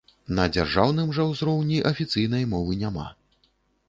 На 0.37 0.43
дзяржаўным 0.53 1.11
жа 1.17 1.25
ўзроўні 1.31 1.77
афіцыйнай 1.91 2.47
мовы 2.55 2.79
няма. 2.85 3.05